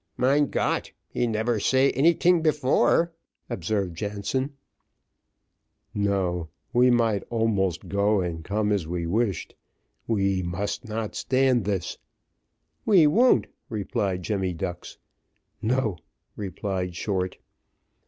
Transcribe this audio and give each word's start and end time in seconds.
"Mein 0.17 0.47
Gott, 0.49 0.91
he 1.07 1.27
nebber 1.27 1.59
say 1.59 1.91
anyting 1.91 2.41
before," 2.41 3.13
observed 3.51 3.95
Jansen. 3.95 4.57
"No; 5.93 6.49
we 6.73 6.89
might 6.89 7.21
almost 7.29 7.87
go 7.87 8.19
and 8.19 8.43
come 8.43 8.71
as 8.71 8.87
we 8.87 9.05
wished. 9.05 9.53
We 10.07 10.41
must 10.41 10.87
not 10.89 11.13
stand 11.13 11.65
this." 11.65 11.99
"We 12.83 13.05
won't," 13.05 13.45
replied 13.69 14.23
Jemmy 14.23 14.53
Ducks. 14.55 14.97
"No," 15.61 15.99
replied 16.35 16.95
Short. 16.95 17.37